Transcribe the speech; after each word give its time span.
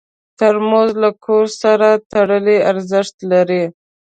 ترموز 0.39 0.89
له 1.03 1.09
کور 1.25 1.45
سره 1.61 1.87
تړلی 2.11 2.57
ارزښت 2.71 3.15
لري. 3.31 3.63